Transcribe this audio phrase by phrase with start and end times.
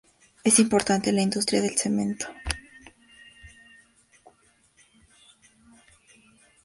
[0.43, 2.25] Es importante la industria del cemento.